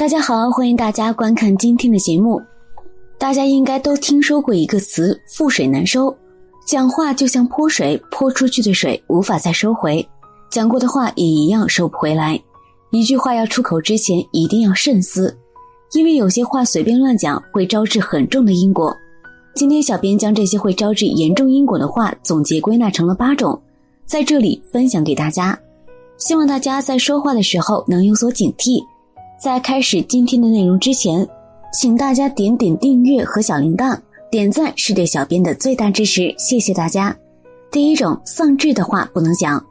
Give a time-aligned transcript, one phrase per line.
[0.00, 2.40] 大家好，欢迎大家观看今天的节目。
[3.18, 6.16] 大家应该都听说过一个词“覆水难收”，
[6.66, 10.08] 讲话就像泼水，泼出去的水无法再收回，
[10.50, 12.40] 讲过的话也一样收不回来。
[12.92, 15.36] 一句话要出口之前一定要慎思，
[15.92, 18.96] 因为有些话随便乱讲会招致很重的因果。
[19.54, 23.60] 今天小编将这些会招致严重因果的话总结归纳成了八种，
[24.06, 25.60] 在这里分享给大家。
[26.16, 28.82] 希望大家在说话的时候能有所警惕。
[29.42, 31.26] 在开始今天的内容之前，
[31.72, 33.98] 请大家点点订阅和小铃铛，
[34.30, 37.16] 点赞是对小编的最大支持，谢谢大家。
[37.72, 39.64] 第一种丧志的话不能讲，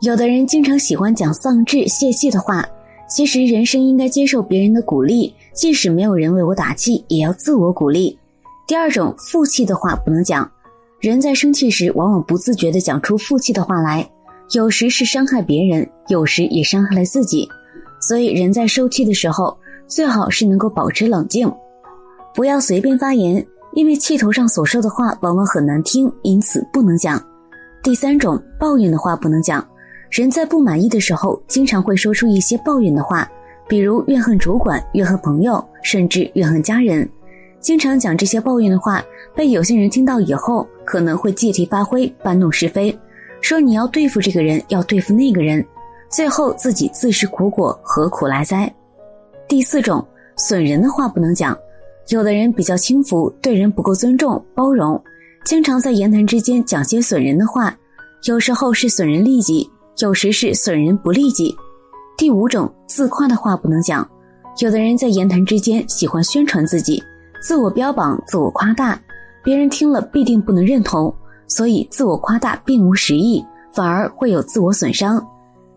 [0.00, 2.66] 有的人经常喜欢讲丧志泄气的话，
[3.10, 8.18] 其实人生应该接受别人的鼓励，即使没有人为我打气，也要自我鼓励。
[8.66, 10.50] 第二种负气的话不能讲，
[10.98, 14.08] 人在生气时往往不自觉地讲出负气的话来。
[14.52, 17.46] 有时是伤害别人，有时也伤害了自己，
[18.00, 19.56] 所以人在受气的时候，
[19.86, 21.52] 最好是能够保持冷静，
[22.34, 27.22] 不要随便发言，因为气头上所说的话往往很难听，因此不能讲。
[27.82, 29.66] 第三种抱怨的话不能讲，
[30.10, 33.30] 人在不满意的时候，经常会说出一些抱怨的话，
[33.68, 37.08] 比如怨恨主管、怨恨朋友，甚至怨恨家人。
[37.60, 39.04] 经常讲这些抱怨的话，
[39.34, 42.98] 被有些人听到以后，可能会借题发挥，搬弄是非。
[43.40, 45.64] 说你要对付这个人，要对付那个人，
[46.10, 48.70] 最后自己自食苦果，何苦来哉？
[49.48, 50.04] 第四种
[50.36, 51.56] 损人的话不能讲，
[52.08, 55.00] 有的人比较轻浮，对人不够尊重、包容，
[55.44, 57.72] 经常在言谈之间讲些损人的话，
[58.24, 61.54] 有时候是损人利己，有时是损人不利己。
[62.18, 64.06] 第五种自夸的话不能讲，
[64.58, 67.00] 有的人在言谈之间喜欢宣传自己，
[67.40, 69.00] 自我标榜、自我夸大，
[69.44, 71.14] 别人听了必定不能认同。
[71.46, 75.24] 所以，自我夸大并无实益，反而会有自我损伤。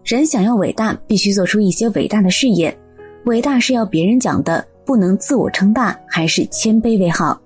[0.03, 2.77] 人想要伟大，必须做出一些伟大的事业。
[3.25, 7.39] 伟大是要别人讲的，不能自我称大，还是谦卑为好。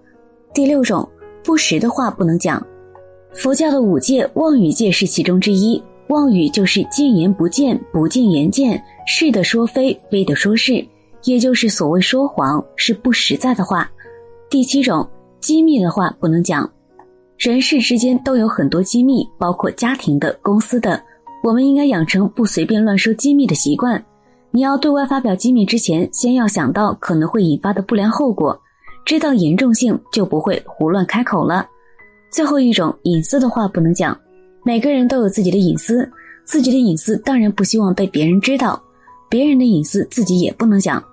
[0.54, 1.08] 第六种，
[1.44, 2.66] 不实的话不能讲。
[3.32, 5.82] 佛教的五戒，妄语戒是其中之一。
[6.08, 10.84] 妄语就是见言不见，不见言见，是的说非，非的说是，
[11.26, 13.92] 也就是所谓说谎，是不实在的话。
[14.50, 15.08] 第七种，
[15.40, 16.68] 机密的话不能讲。
[17.38, 21.00] 人事之间都有很多机密，包括家庭的、公司的。
[21.44, 24.04] 我们应该养成不随便乱说机密的习惯。
[24.52, 28.60] 你要对外发表机密之前，先要想到可能会引发的不良后果，
[29.06, 31.68] 知道严重性就不会胡乱开口了。
[32.32, 34.18] 最后一种隐私的话不能讲。
[34.64, 36.10] 每个人都有自己的隐私，
[36.44, 38.82] 自己的隐私当然不希望被别人知道，
[39.30, 41.04] 别人的隐私自己也不能讲。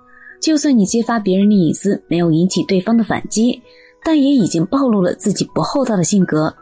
[0.41, 3.61] 就算你揭发别人的隐私，没有引起对方的反击。
[4.07, 6.53] 但也已经暴露了自己不厚道的性格。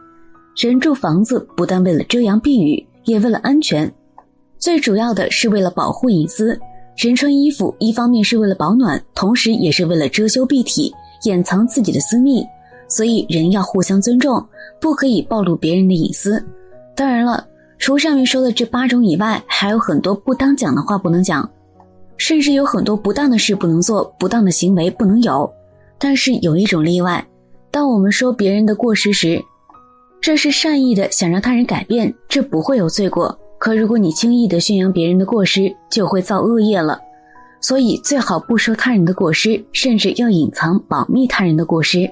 [0.56, 3.92] 人住房子不但为了遮阳避雨，也为了安全，
[4.58, 6.58] 最主要的是为了保护隐私。
[6.96, 10.94] 人穿衣服，一方面是为了保暖，同时也是为了遮羞蔽体，
[11.24, 12.44] 掩藏自己的私密。
[12.86, 14.44] 所以人要互相尊重，
[14.80, 16.42] 不可以暴露别人的隐私。
[16.94, 17.44] 当然了，
[17.78, 21.50] 除上面说的这八种以外，还有很多不当讲的话不能讲，
[22.16, 25.50] 甚至有很多不当的事不能做，不当的行为不能有。
[25.98, 27.26] 但是有一种例外。
[27.70, 29.42] 当我们说别人的过失时，
[30.24, 33.38] 这是善意的，想让他人改变，这不会有罪过。
[33.58, 36.98] 可如果你轻易的宣扬别人的过失，就会造恶业了。
[37.60, 42.10] 所以最好不说他人的过失，甚至要隐藏、保密他人的过失。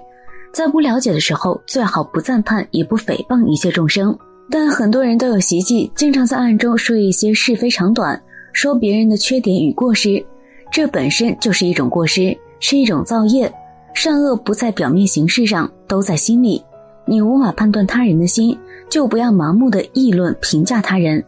[0.52, 4.14] 在不了解的时候，最好不赞叹，也不诽谤一切众生。
[4.50, 8.22] 但很多人都有习气，经常在暗中说一些是非长短，
[8.52, 10.22] 说别人的缺点与过失，
[10.70, 13.50] 这本身就是一种过失，是一种造业。
[13.94, 16.62] 善恶不在表面形式上，都在心里。
[17.04, 18.56] 你无法判断他人的心，
[18.88, 21.22] 就不要盲目的议论评价他人，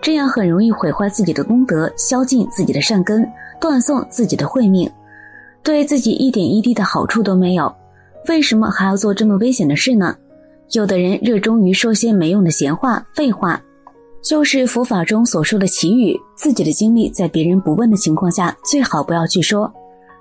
[0.00, 3.28] 这样很容易毁坏自己的功德，消尽自己的善根，
[3.60, 4.90] 断送自己的慧命，
[5.62, 7.72] 对自己一点一滴的好处都没有。
[8.28, 10.16] 为什么还要做这么危险的事呢？
[10.72, 13.60] 有的人热衷于说些没用的闲话、废话，
[14.22, 16.14] 就是佛法中所说的奇语。
[16.36, 19.72] 自己的经历在别人不问的情况下，最好不要去说。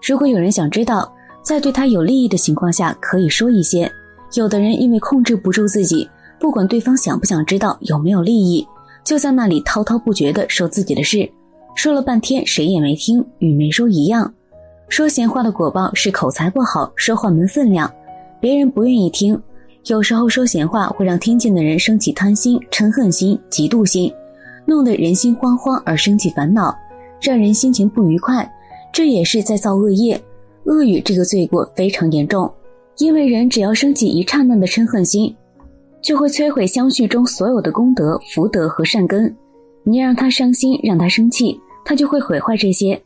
[0.08, 1.12] 如果有人想知道，
[1.44, 3.92] 在对他有利益的情况下，可以说一些。
[4.34, 6.10] 有的人因为控制不住自己，
[6.40, 8.68] 不管对方想不想知道有没有利益，
[9.04, 11.30] 就在那里滔滔不绝地说自己的事，
[11.76, 14.34] 说了半天谁也没听，与没说一样。
[14.90, 17.92] 说闲话的果报是口才不好，说话没分量，
[18.40, 19.42] 别人不愿意听。
[19.86, 24.12] 有时候说闲话会让听见的人升起贪心、嗔恨心、嫉妒心，
[24.66, 26.78] 弄得人心慌慌而生起烦恼，
[27.22, 28.50] 让人心情不愉快，
[28.92, 30.22] 这也是在造恶业。
[30.66, 32.52] 恶语这个罪过非常严重，
[33.00, 35.36] 因为人只要升起一刹那的嗔恨心，
[36.02, 39.34] 就会摧毁相续中所有的功德、福德和善根。
[39.84, 43.00] 你让他伤心，让他生气，他就会毁坏这些。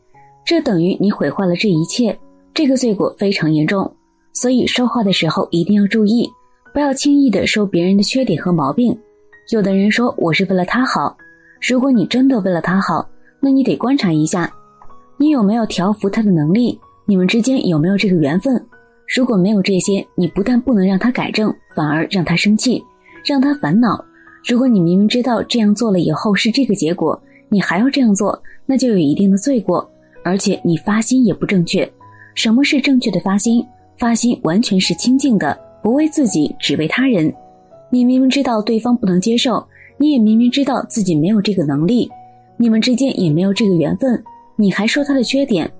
[0.44, 2.18] 这等于你毁坏了这一切，
[2.52, 3.90] 这个罪过非常严重。
[4.32, 6.28] 所以说话的时候一定要注意，
[6.72, 8.98] 不要轻易的说别人的缺点和毛病。
[9.50, 11.14] 有的人说我是为了他好，
[11.60, 13.06] 如果你真的为了他好，
[13.40, 14.50] 那你得观察一下，
[15.18, 18.64] 你有没有调服他的能力，你们之间有没有这个缘分。
[19.14, 22.82] 如果没有这些，你不但不能让他改正，反而让他生气，
[23.22, 24.02] 让他烦恼。
[24.48, 27.20] 如果你明明知道这样做了以后是这个结果，
[27.50, 29.86] 你还要这样做，那就有一定的罪过，
[30.24, 31.86] 而且你发心也不正确。
[32.34, 33.62] 什么是正确的发心？
[33.98, 37.30] 发心完全是清净的，不为自己，只为他人。
[37.90, 39.62] 你明明知道对方不能接受，
[39.98, 42.10] 你也明明知道自己没有这个能力，
[42.56, 44.24] 你们之间也没有这个缘分，
[44.56, 45.70] 你还说他的缺点，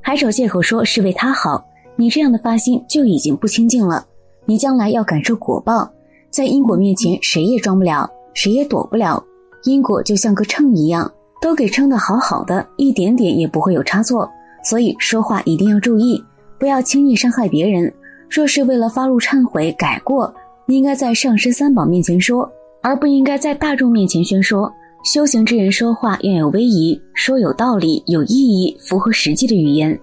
[0.00, 1.62] 还找借口说是为他好，
[2.00, 4.02] 你这样的发心就已经不清净了。
[4.46, 5.86] 你将来要感受果报，
[6.30, 9.22] 在因果面前，谁也装不了，谁也躲不了。
[9.64, 11.12] 因果就像个秤一样，
[11.42, 14.26] 都给称的好好的，一点点也不会有差错。
[14.64, 16.24] 所以说话一定要注意。
[16.58, 17.92] 不要轻易伤害别人。
[18.30, 20.34] 若是为了发怒、忏悔、改过，
[20.68, 22.50] 应该在上师三宝面前说，
[22.80, 24.72] 而不应该在大众面前宣说。
[25.04, 30.00] 修行之人说话要有威仪，说有道理、有意义、符合实际的语言。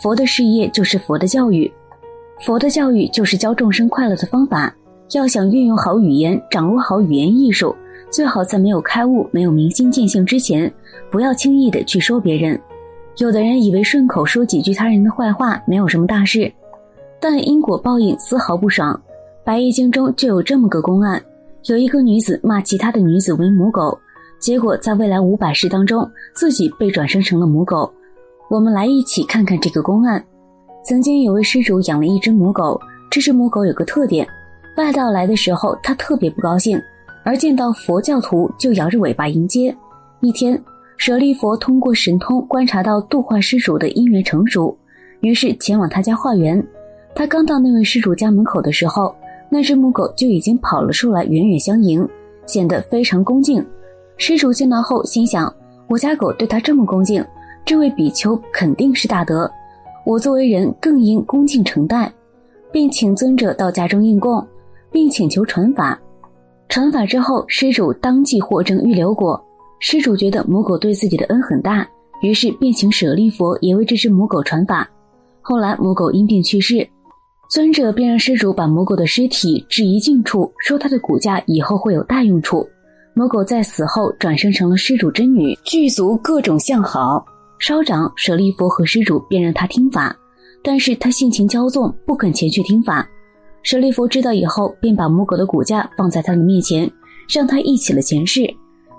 [0.00, 1.70] 佛的事业就是佛的教育，
[2.40, 4.74] 佛的教育就是教众生快乐的方法。
[5.12, 7.74] 要想运用好语言，掌握好语言艺术，
[8.10, 10.72] 最好在没有开悟、没有明心见性之前，
[11.10, 12.60] 不要轻易的去说别人。
[13.16, 16.52] 有的人以为顺口说几句他人的坏话没有什么大事，
[17.18, 19.00] 但因果报应丝毫不爽。
[19.42, 21.20] 白衣经中就有这么个公案：
[21.64, 23.98] 有一个女子骂其他的女子为母狗，
[24.38, 27.90] 结果在未来五百世当中，自己被转生成了母狗。
[28.50, 30.24] 我们来一起看看这个公案。
[30.84, 32.80] 曾经有位施主养了一只母狗，
[33.10, 34.26] 这只母狗有个特点，
[34.76, 36.80] 外道来的时候它特别不高兴，
[37.24, 39.76] 而见到佛教徒就摇着尾巴迎接。
[40.20, 40.60] 一天。
[41.00, 44.76] 舍利佛通过神通观察到度化施主的姻缘成熟，
[45.20, 46.60] 于是前往他家化缘。
[47.14, 49.14] 他刚到那位施主家门口的时候，
[49.48, 52.04] 那只母狗就已经跑了出来，远远相迎，
[52.46, 53.64] 显得非常恭敬。
[54.16, 55.54] 施主见到后心想：
[55.88, 57.24] 我家狗对他这么恭敬，
[57.64, 59.50] 这位比丘肯定是大德，
[60.06, 62.10] 我作为人更应恭敬承待，
[62.72, 64.46] 并请尊者到家中应供，
[64.90, 65.98] 并请求传法。
[66.68, 69.42] 传法之后，施主当即获证预留果。
[69.80, 71.86] 施主觉得母狗对自己的恩很大，
[72.22, 74.88] 于是便请舍利佛也为这只母狗传法。
[75.40, 76.86] 后来母狗因病去世，
[77.48, 82.68] 尊者便让施主把母狗的尸体置于净处，说它的骨架以后会有大用处。
[83.14, 87.24] 母狗在死后转生成了施主真女，具足各种相好。
[87.58, 90.16] 稍长，舍利弗和施主便让他听法，
[90.62, 93.06] 但是他性情骄纵，不肯前去听法。
[93.62, 96.90] 舍利弗知道以后，便把母狗的骨架放在他的面前，
[97.28, 98.48] 让他忆起了前世。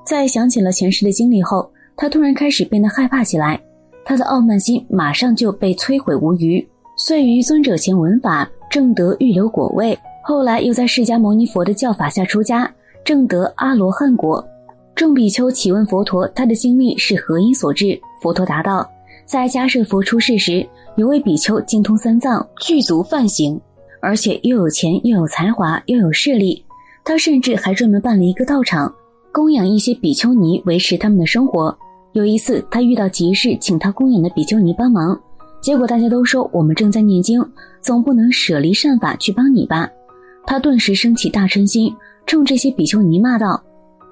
[0.06, 3.60] 在想起了前世的经历后，他突然开始变得害怕起来，
[4.04, 6.66] 他的傲慢心马上就被摧毁无余。
[6.98, 9.98] 遂于尊者前闻法，正得预留果位。
[10.22, 12.70] 后来又在释迦牟尼佛的教法下出家，
[13.06, 14.46] 正得阿罗汉果。
[15.00, 17.98] 众比丘启问佛陀，他的经历是何因所致？
[18.22, 18.86] 佛陀答道：
[19.26, 20.68] 在迦舍佛出世时，
[20.98, 23.58] 有位比丘精通三藏，具足梵行，
[24.02, 26.62] 而且又有钱又有才华又有势力，
[27.06, 28.94] 他甚至还专门办了一个道场。
[29.32, 31.74] 供养一些比丘尼，维持他们的生活。
[32.12, 35.18] 有一次，他遇到急事，请他供养的比丘尼帮忙，
[35.62, 37.42] 结果大家都说我们正在念经，
[37.80, 39.90] 总不能舍离善法去帮你吧？
[40.46, 41.90] 他顿时升起大嗔心，
[42.26, 43.64] 冲这些比丘尼骂道：“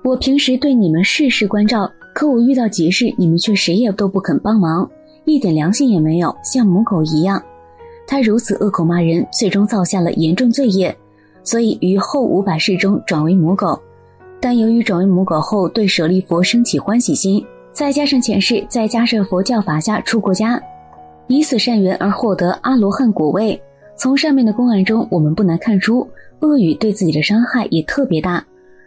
[0.07, 4.89] 我平时对你们事事关照，可我遇到急事，你们却谁也都不肯帮忙，
[5.25, 7.43] 一点良心也没有，像母狗一样。”
[8.07, 10.97] 他如此恶口骂人，最终造下了严重罪业，
[11.43, 13.77] 所以于后五百世中转为母狗。
[14.39, 20.57] 但由于转为母狗后对舍利佛升起欢喜心，再加上前世在迦舍佛教法下出过家，
[21.27, 23.61] 以此善缘而获得阿罗汉果位。
[23.97, 26.07] 从上面的公案中，我们不难看出，
[26.39, 28.41] 恶语对自己的伤害也特别大。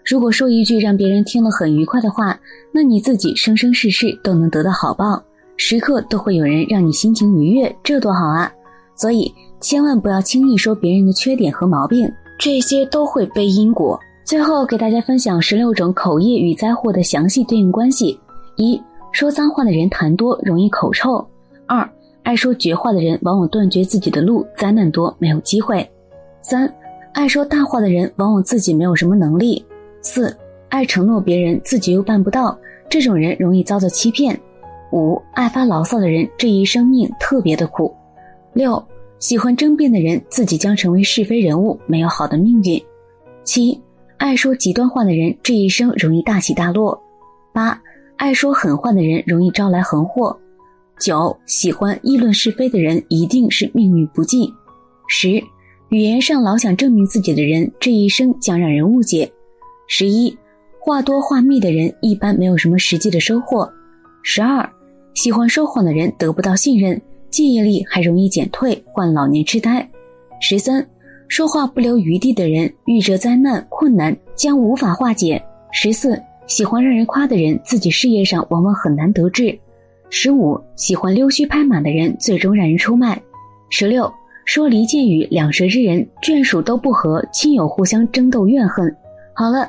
[0.05, 2.39] 如果说一句让别人听了很愉快的话，
[2.73, 5.23] 那你自己生生世世都能得到好报，
[5.57, 8.51] 时刻都会有人让你心情愉悦，这多好啊！
[8.97, 13.99] 所以千万不要轻易说别人的缺点和毛病，这些都会背因果。
[14.25, 18.19] 最后给大家分享十六种口业与灾祸的详细对应关系：
[18.57, 18.81] 一、
[19.13, 21.27] 说脏话的人痰多，容易口臭；
[21.67, 21.89] 二、
[22.23, 25.85] 爱说绝话的人往往断绝自己的路，灾难多，没有机会；
[26.43, 26.73] 三、
[27.13, 29.61] 爱说大话的人往往自己没有什么能力；
[30.03, 30.37] 四、
[30.69, 34.35] 爱承诺别人自己又办不到，这种人容易遭到欺骗；
[34.93, 37.93] 五、爱发牢骚的人这一生命特别的苦；
[38.53, 38.83] 六、
[39.19, 42.81] 喜欢争辩的人自己将成为是非人物，没有好的命运；
[43.45, 43.81] 七。
[44.17, 46.95] 爱说极端话的人，这一生容易大起大落；
[47.55, 47.81] 八，
[48.17, 50.31] 爱说狠话的人容易招来横祸；
[50.99, 54.53] 九，喜欢议论是非的人一定是命运不济。
[55.09, 55.43] 十，
[55.89, 59.31] 语言上老想证明自己的人，这一生将让人误解。
[59.93, 60.33] 十一，
[60.79, 63.69] 话多话密的人一般没有什么实际的收获。
[64.23, 64.67] 十二，
[65.15, 69.87] 喜欢说谎的人得不到信任，记忆力还容易减退，患老年痴呆。
[70.41, 70.89] 十三，
[71.27, 75.43] 说话不留余地的人，遇着灾难困难将无法化解。
[75.73, 76.17] 十四，
[76.47, 79.59] 喜欢让人夸的人，自己事业上往往很难得志。
[80.09, 83.21] 十五，喜欢溜须拍马的人，最终让人出卖。
[83.71, 84.09] 十六，
[84.45, 88.97] 说离间语、两舌之人，眷属都不和，亲友互相争斗怨恨。
[89.35, 89.69] 好了，